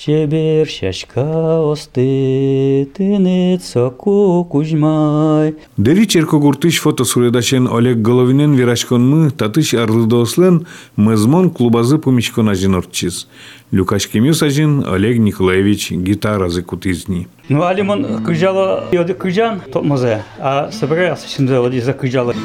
[0.06, 5.56] Чебер шашка осты, тынет соку кузьмай.
[5.78, 13.30] Дери черкогуртыш фотосуредачен Олег Головинен вирашкон мы татыш арлыдослен мезмон клубазы пумичкон ажин ортчиз.
[13.72, 17.30] Люкаш Кемюс ажин Олег Николаевич гитара закутизни.
[17.48, 22.36] Ну, алимон кыжало, йоды кыжан, тот мозе, а собирался води за кыжало.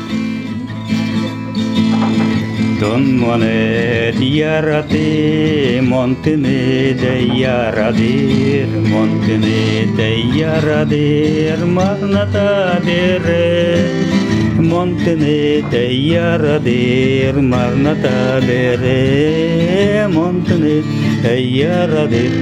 [2.79, 13.87] Don monet yarate, montene de yaradir, montene de yaradir, marnata bere.
[14.59, 20.83] Montene de yaradir, marnata bere, montene
[21.23, 22.33] de yaradir,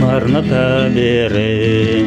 [0.00, 2.04] marnata bere.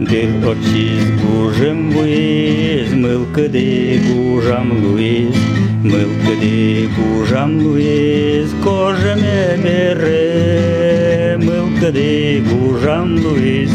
[0.00, 5.34] Дыр очиз гужем луиз, мылкыды гужам луиз,
[5.83, 13.69] мылкыды гужам луиз, кожеме бере, мылкыды гужам луиз,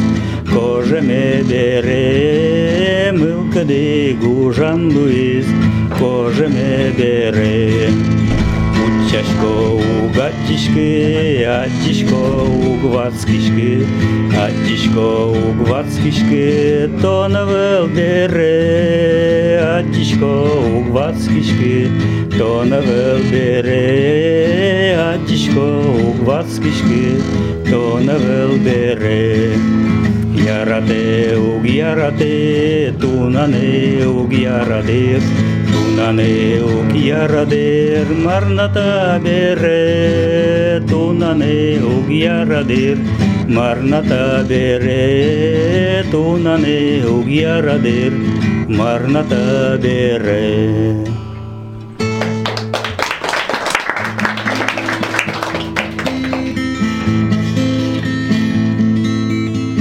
[0.50, 5.46] кожеме бере, мылкыды гужам луиз,
[5.98, 7.90] кожеме бере.
[8.84, 13.86] Учашко угатишки, атишко угвацкишки,
[14.34, 15.87] атишко угвацкишки,
[17.01, 20.45] тонавел бере, атишко
[20.77, 21.89] угвацкишки,
[22.37, 25.65] тонавел бере, атишко
[26.09, 27.17] угвацкишки,
[27.69, 29.57] тонавел бере.
[30.45, 35.21] Ярате уг ярате, тунане уг ярате,
[35.71, 42.97] тунане уг ярадер, марната бере, тунане уг ярадер,
[43.48, 48.12] Marnata bere, tunane ugiara der,
[48.68, 51.27] marnata bere.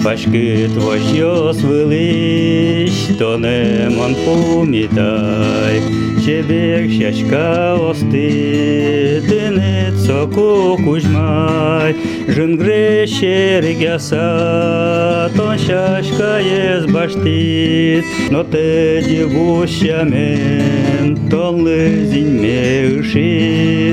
[0.04, 5.82] Пашки твоє свилиш, то не мон пам'ятай,
[6.24, 11.94] Чебек щачка ости, ти не цоку кузьмай,
[12.28, 23.85] Жингре щерик яса, то щачка є збаштит, но те дівуща мен, то лизінь мешит,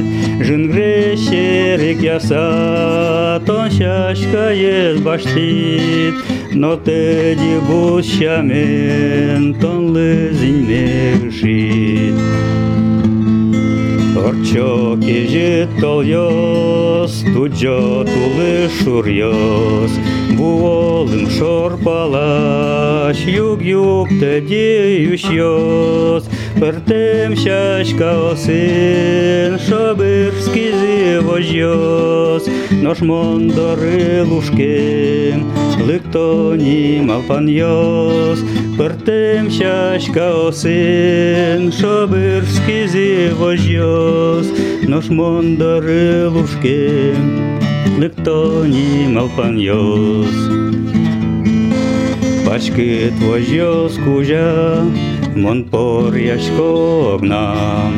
[0.44, 6.14] Жингре щерик яса, то щачка є збаштит,
[6.54, 10.68] но те дівуща мен, то лизінь
[11.26, 12.14] мешит.
[14.26, 19.92] Орчо кежі толйос, туджо тулы шурьос,
[20.38, 24.64] Буолым шорпалаш, юг-юг тедеющос,
[26.60, 35.46] Пертем щачка осин, шобир скизи вожьос, Нож мондори лужким,
[35.88, 38.44] ликтоні малпаньос,
[38.78, 44.48] Пертем щачка осин, шобир скизи вожьос,
[44.88, 47.50] Нож мондори лужким,
[48.00, 50.50] ликтоні малпаньос.
[52.46, 54.84] Пачки твоє скужа,
[55.37, 56.69] мон поряшко
[57.15, 57.93] огнам,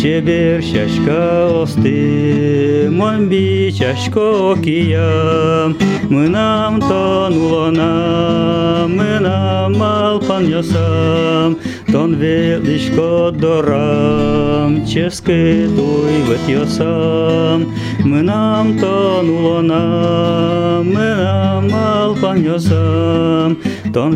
[0.00, 5.74] Чебер щачка ости, мон бичачко кия,
[6.10, 11.56] ми нам тонуло нам, ми нам малпан йосам,
[11.92, 17.66] тон величко дорам, чески туй вет йосам,
[18.04, 23.56] ми нам тонуло нам, ми нам малпан йосам,
[23.92, 24.14] Тон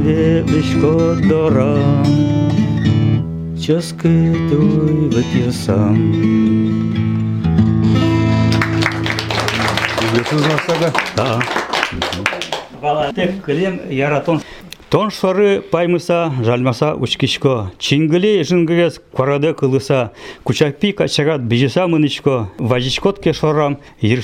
[1.28, 2.06] дорам
[3.60, 6.14] Часкы туй ватьясам
[11.14, 11.40] Да.
[14.88, 17.70] Тон шары паймыса, жалмаса учкичко.
[17.78, 20.12] Чингли жингрес кварады кылыса.
[20.42, 22.50] Кучакпи качагат бежеса мынычко.
[22.58, 24.22] Вазичкот шорам, ер.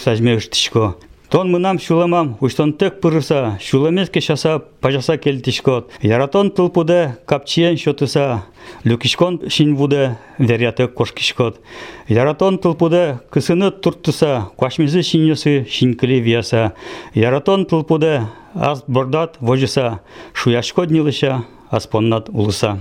[1.32, 5.90] Тон мынам шуламам, уштон тек пырыса, шуламеске шаса пажаса келтишкот.
[6.02, 8.44] Яратон тылпуде капчиен шотыса,
[8.84, 11.58] люкишкон шинвуде верятек кошкишкот.
[12.06, 16.74] Яратон тылпуде кысыны турттыса, квашмизы шиньосы шинкли вияса.
[17.14, 20.02] Яратон тылпуде аз бордат вожыса,
[20.34, 22.78] шуяшкот нилыша, аспоннат улыса.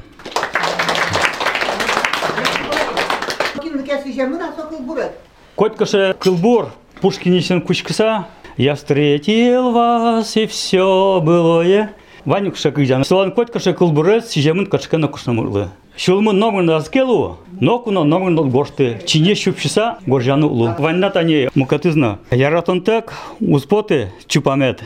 [5.56, 8.28] Коткаше кылбур Пушкинишин кучкыса,
[8.62, 11.95] Я встретил вас, и все былое.
[12.26, 13.04] Ванюк шакыжан.
[13.04, 15.69] Солан котка шакыл бурес, сижемын качкана кушнамырлы.
[15.97, 19.02] Шулмун номер назкелу, нокуно номер нот гошты.
[19.08, 20.76] Чине шупшиса горжану улу.
[20.78, 22.19] Ванна тани мукатызна.
[22.30, 24.84] Яратон так, успоты чупамет.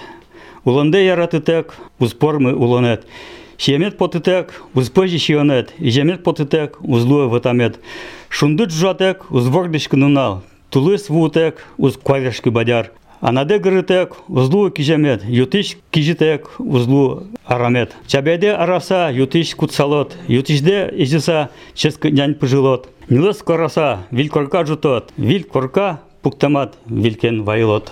[0.63, 3.05] Уланде яраты так, успормы улонет.
[3.57, 7.81] Шемет потытек, узпожи шионет, жемет потытек, узлуе ватамет.
[8.29, 10.43] Шундыт жатек, узвордышкы нунал.
[10.69, 12.91] Тулыс вутек, уз бадяр.
[13.27, 17.91] Анаде гырытек, узлу кижемет, ютиш кижитек, узлу арамет.
[18.05, 22.88] Чабеде араса, ютиш кутсалот, ютишде изиса, ческ нянь пожилот.
[23.09, 27.91] Нилыс кораса, виль корка жутот, виль корка пуктамат, вилькен вайлот.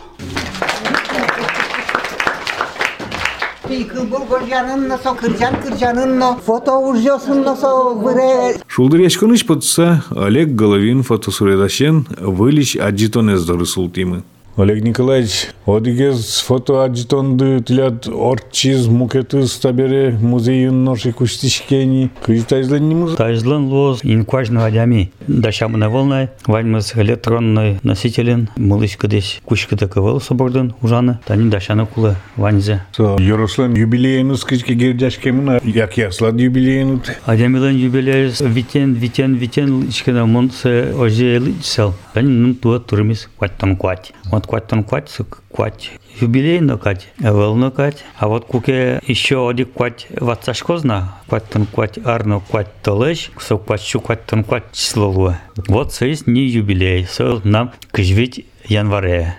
[7.95, 14.21] Выре Шулдыряшкыныш пытса Олег Головин фотосуредашен вылич аджитонез дорысултимы.
[14.55, 22.11] Олег Николаевич, одигез фото аджитонды тилят орчиз мукетыз табере музейын ноши куштишкени.
[22.23, 23.15] Кыжитайзленнимыз?
[23.15, 25.11] Тайзлан лоз инкважно адями.
[25.27, 32.83] Дашамына волнай, ваймыз электронный носителен, мылышка десь кучка таковал собордан ужаны, тани дашана кулы ванзе.
[32.95, 37.11] Со Ярослан юбилейнус кычки гердяшкемына, як яслад юбилейнут.
[37.25, 41.95] Адямилан юбилей витен, витен, витен, ичкена монсе оже личсел.
[42.13, 44.13] Тани нум туа турмис кваттан квать.
[44.25, 45.91] Вот кваттан квать, сук квать.
[46.19, 48.03] Юбилейно кать, волно кать.
[48.17, 54.43] А вот куке еще один квать ватсашкозна, кваттан квать арно квать толеш, со квачу кваттан
[54.43, 55.35] квать число.
[55.67, 59.35] Вот союз не юбилей, со нам кыжвить январе.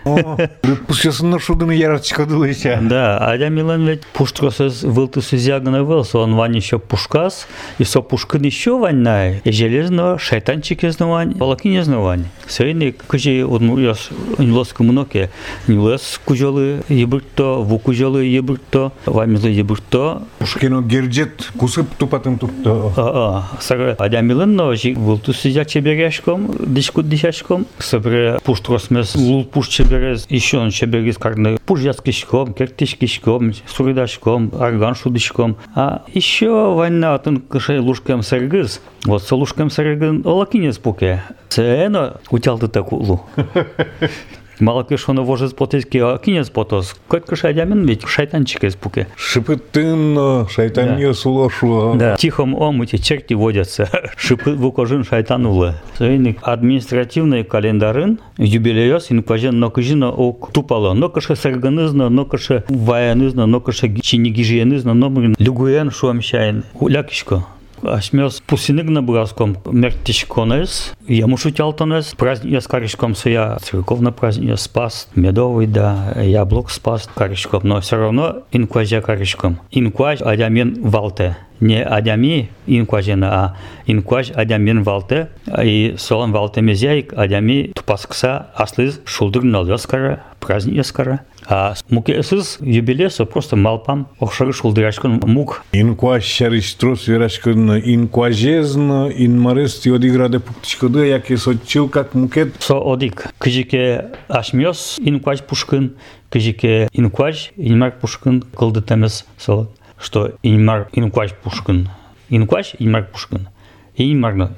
[0.86, 2.80] Пускасын ношудыны яратчикадылыша.
[2.82, 7.46] Да, Адя Милан ведь пуштросыз вылтысыз ягына выл, он вань еще пушкас,
[7.78, 12.26] и со пушкын еще ваньнай, и железно шайтанчик из вань, полакин из вань.
[12.46, 15.30] Сейны кыжи удмуряс нилос кумноке,
[15.66, 22.92] нилос кужолы ебырто, ву кужолы ебырто, вамилы ебырто, Пушкину герджет кусып тупатым тупто.
[22.96, 29.68] А, сара Адя Милан но жи вылтысыз я чеберяшком, дишкут дишашком, собре пуштросмес лул пуш
[29.68, 35.56] чеберез, еще он чеберез карны пуш яскишком, кертишкишком, суридашком, арган шудышком.
[35.74, 41.22] А еще война атын кышай лушкам саргыз, вот со лушкам саргын олакинес пуке.
[41.48, 43.22] Цено утялды так улу.
[44.60, 46.96] Мало кеш он вожез потески, а кинес потос.
[47.08, 49.08] Кот кышай дямен ведь шайтанчик из пуке.
[49.16, 51.94] Шипытын шайтанье сулошу.
[51.96, 52.16] Да.
[52.16, 53.88] Тихом омуте черти водятся.
[54.16, 55.74] Шипы вукожин шайтанулы.
[55.98, 60.94] Сейник административный календарин юбилейос инкважен нокыжина ок тупало.
[60.94, 66.64] Нокыша сарганызна, нокыша ваянызна, нокыша чинигижиенызна, номер люгуен шуамшайн.
[66.74, 67.46] Улякишко.
[67.83, 74.49] Ашмёс пусинык на браском мертишконес, я мушу тялтонес, праздник я с каришком я церковный праздник
[74.49, 79.59] я спас, медовый, да, яблок спас каришком, но все равно инкважа каришком.
[79.71, 81.37] Инкваж адямен валте.
[81.59, 85.29] Не адями инкважена, а инкваж адямен валте,
[85.61, 91.20] и солон валте мезяйк адями тупаскса аслыз шулдыр налёскара, праздник јаскара.
[91.48, 95.62] А муке мукесыз юбилеса просто малпам охшарышул дырашкан мук.
[95.72, 101.30] Ин куа шариш трус вирашкан ин куа жезн ин марес ти одигра де пуктичкады як
[101.30, 102.54] е сочил как мукет.
[102.60, 103.26] Со одик.
[103.38, 105.94] Кыжике ашмёс ин куач пушкын,
[106.30, 111.32] кыжике ин куач ин пушкун, пушкын кылды да темес со што ин мар ин куач
[111.42, 111.88] пушкын.
[112.28, 113.48] Ин куач ин мар пушкын.
[113.96, 114.50] Ин марна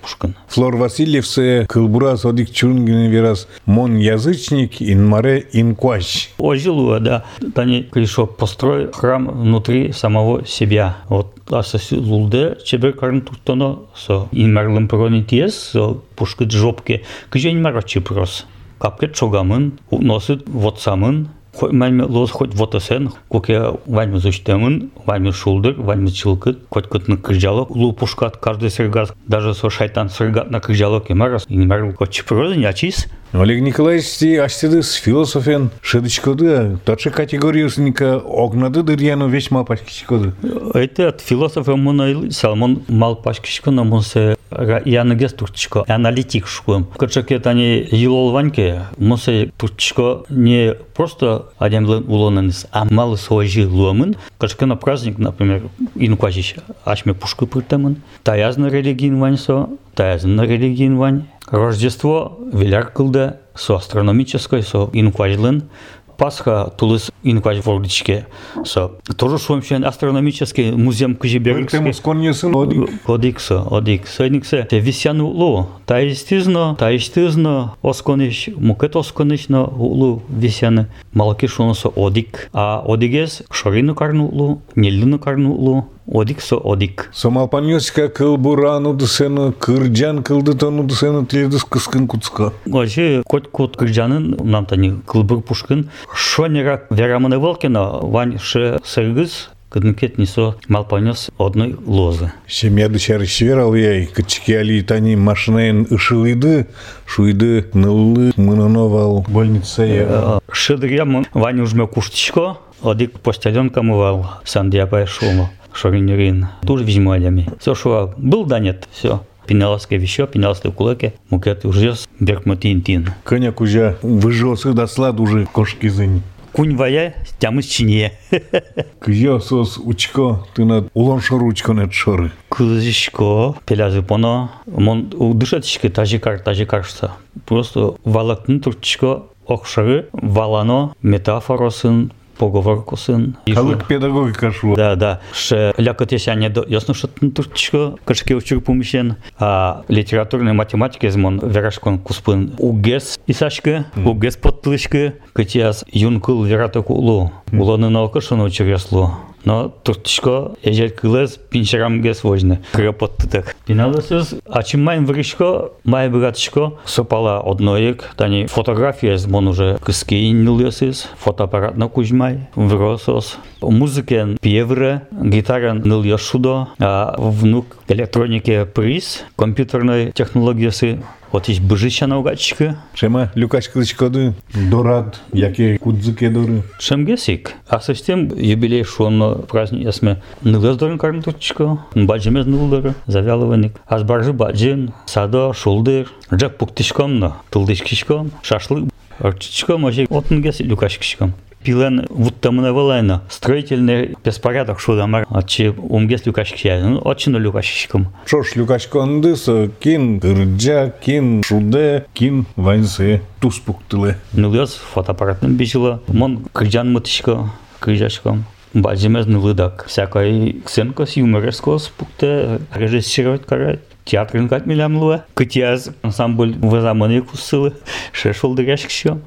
[0.00, 0.34] пушкын.
[0.48, 6.30] Флор Васильевсе кылбурас одик чунгин верас мон язычник инмаре инкуаш.
[6.38, 10.98] Ожилуа, да, тани клишо построй храм внутри самого себя.
[11.08, 17.02] Вот асаси лулде чебер карн туктоно со инмарлым пронитиес со пушкыт жопке.
[17.30, 18.46] Кыже инмар чипрос.
[18.78, 21.39] Капкет чогамын, носит вотсамын, Хоть
[21.72, 27.16] мальме лос хоть вот осен, коке вальме зуштемын, вальме шулдыр, вальме чилкыт, хоть кот на
[27.16, 31.92] крыжалок, лу пушкат каждый сыргат, даже со шайтан сыргат на крыжалок и марас, и не
[31.92, 33.08] хоть чипрозы не.
[33.32, 40.32] Олег Николаевич ти аштедыс философен шедычкоды, тачы категориясника огнады дырьяну весьма пачкичкоды.
[40.74, 44.36] Это от философа мона Салмон мал пашкишко на монсе
[44.84, 46.88] янагес турчко аналитик шком.
[46.98, 54.16] Качаке тани йылол ваньке монсе турчко не просто один улоненс, а мал сожи ломын.
[54.38, 55.62] Качаке на праздник, например,
[55.94, 58.02] инкважиш ашме пушку пыртамын.
[58.24, 61.26] Таязна религиин ваньсо, таязна религиин вань.
[61.49, 65.69] Рождество веляр кылда со астрономической, со инкважлын,
[66.17, 68.27] Пасха тулыс инкваж вордичке.
[68.63, 68.91] Со.
[69.17, 71.79] Тоже шуемшен астрономический музеем Кужибергский.
[71.79, 72.89] Тему сконьесын одик.
[73.05, 74.07] Одиксо, одик.
[74.07, 75.69] Сойниксе, те висян улу.
[75.85, 80.87] Таистизно, таистизно, оскониш, мукет оскониш на улу висяны.
[81.13, 82.49] Малки шуносо одик.
[82.53, 87.10] А одигес шорину карну улу, нелину карну улу, одик со одик.
[87.12, 92.52] Самалпаньоска кылбурану дысыны, кырджан кылдытону дысыны тіледіс кыскын куцка.
[92.70, 95.90] Ожи кот кот кырджанын нам тани кылбыр пушкын.
[96.14, 102.32] Шонера верамыны волкина вань ше сыргыз кыдынкет несо малпанёс одной лозы.
[102.48, 106.66] Семья дычары сверал яй, кычки али тани машинайын ышылыды,
[107.06, 110.40] шуйды ныллы мыныновал больница я.
[110.50, 116.48] Шыдырям вань ужме куштичко, одик постеленка мывал, сандиапай шумо, шоринерин.
[116.66, 117.48] Туж визьмалями.
[117.58, 119.22] Все шо был да нет, все.
[119.46, 123.10] Пеняловское вещо, пеняловское кулаке, мукет ужес, беркматин тин.
[123.24, 126.22] Коня кузя выжосы до слад уже кошки зынь.
[126.52, 128.12] Кунь вая, тямыс чине.
[129.00, 132.32] Кузя сос учко, ты над улон шоручко нет шоры.
[132.48, 137.12] Кузишко, пелязы поно, мон удышатышке тажикар, тажикарса.
[137.46, 143.37] Просто валактын турчко, окшары, валано, метафоросын, поговоркосын.
[143.51, 144.75] Халык педагогика шу.
[144.75, 145.21] Да, да.
[145.33, 151.99] Ше лякот ясяне до ясно что турчко, кашке учур помещен, а литературный математик измон верашкон
[151.99, 157.31] куспын угес исашке, угес подтылышке, кытяс юнкул вераток улу.
[157.51, 159.11] Уланы наука шону учур яслу.
[159.45, 162.61] Но туртишко ежел кылыз пинчарам гес вожны.
[162.71, 163.55] Крепоттыдык.
[163.67, 171.77] Пиналысыз ачымайын врышко, май братышко, сопала одноек, тани фотография з мон уже кыски нылесыз, фотоаппарат
[171.77, 173.37] на кузьмай, вросос.
[173.61, 182.76] Музыкен пьевре, гитаран ныл яшудо, а внук электроники приз, компьютерной технологиясы Вот есть быжища наугачка.
[182.94, 184.34] Шема люкач кылычкоды
[184.70, 186.62] дорад, яке кудзыке доры.
[186.78, 187.54] Шемгесик.
[187.68, 190.20] А совсем юбилей шуонно праздник ясме.
[190.42, 191.78] Нылыз дорын карын турчко.
[191.94, 192.94] Баджимез нылдыры.
[193.06, 193.74] Завялываник.
[193.86, 194.92] Аз баржы баджин.
[195.06, 196.10] Садо, шулдыр.
[196.34, 197.36] Джак пуктишкомно.
[197.50, 198.32] Тылдышкишком.
[198.42, 198.90] Шашлык.
[199.20, 201.34] Арчичком, ожи отын геси люкашкишком.
[201.62, 203.22] Пилен вуттамына валайна.
[203.28, 205.26] Строительный беспорядок шудамар.
[205.28, 206.82] Отчи умгес люкашкишай.
[206.82, 208.08] Ну, очень люкашкишком.
[208.24, 214.16] Шош люкачконды со кин кырджа, кин шуде, кин вайнсы туспуктылы.
[214.32, 216.00] Нылыз фотоаппаратным бежила.
[216.08, 217.50] Мон кырджан мытышко.
[217.78, 218.46] Кыржашком.
[218.72, 219.84] Баджимез нылыдак.
[219.86, 223.80] Всякой ксенкос юморескос пукте режиссировать карать.
[224.04, 225.24] Театрын кат милямлуа.
[225.34, 227.74] Кытяз ансамбль вазаманы кусылы.
[228.12, 229.18] Шешол дыряшкшо.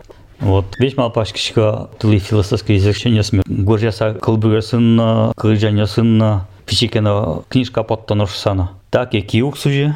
[0.43, 0.65] Вот.
[0.77, 3.43] Весь мал пашкишка тули философские изречения сме.
[3.45, 8.71] Горжаса кылбыгасынна, кылжанасынна, пичекена книжка подтоношсана.
[8.89, 9.95] Так и киук суже,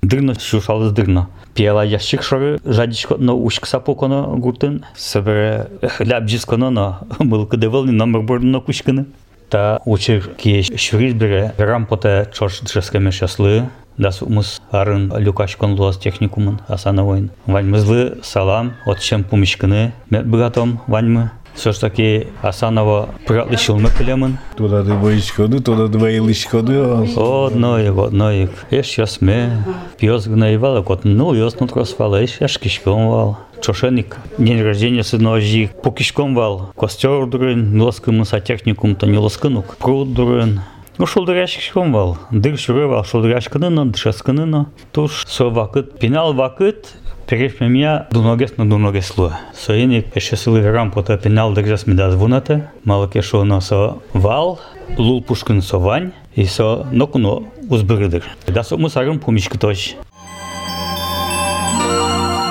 [0.00, 1.28] дырна шушалыз дырна.
[1.54, 5.68] Пиала ящик шары, жадишко на ушкса покона гуртын, сабере
[5.98, 9.04] лябжискона на мылкы девелни номер бордына кушкины.
[9.50, 13.68] Та очер киеш шуриш бере, рампота чош джескеме шаслы,
[13.98, 22.28] дас умус арын люкаш конлуас техникумын асана ойын ваньмызлы салам отшем пумышкыны мәтбігатом ваньмы Соштаки
[22.40, 24.38] Асанова пыратлы шылмы кілемін.
[24.56, 26.80] Туда дыва ишкоды, туда дыва ил ишкоды.
[26.80, 28.50] Одноек, одноек.
[28.70, 29.62] Еш ясме.
[29.98, 33.38] Пьёс ивала кот ну ёс нут кросвала, эш эш кишком вал.
[33.62, 36.72] Чошенник, день рождения сына ожи, пукишком вал.
[36.74, 39.76] Костер дурын, лоскым техникум-то не лоскынук.
[39.76, 40.62] Пруд дурын,
[40.97, 42.17] Ну, шолдырашком вал.
[42.31, 44.67] Дыр шуры вал, шолдырашкыныны, дышаскыныны.
[44.91, 46.95] Туш со вакыт, пенал вакыт,
[47.27, 49.37] Перешмемия дуногес на дуногес луа.
[49.53, 52.71] Соини еще силы рампота пенал държас ми да звуната.
[52.85, 54.61] Малък шо на со вал,
[54.97, 58.23] лул пушкин со вань и со нокуно узбырыдыр.
[58.47, 59.95] Да со мусарым помишка тоже.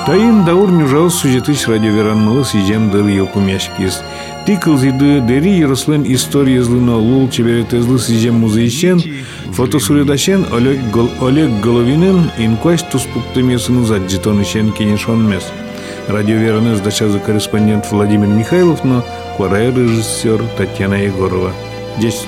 [0.04, 4.04] Тайын даур нюжал сюжетыш радиоверанмалы сижем дыр йокумяшкис.
[4.45, 8.99] Ти кылзиды дери Ярослен история злыно лул чеберетезлы сижем музейщен,
[9.51, 15.43] фотосуредашен Олег, Гол, Олег Головинен инкваш туспуктымесыны заджитонышен кенешон мес.
[16.07, 19.05] Радиовераны сдача корреспондент Владимир Михайлов, но
[19.37, 21.53] кварай режиссер Татьяна Егорова.
[21.99, 22.27] Десять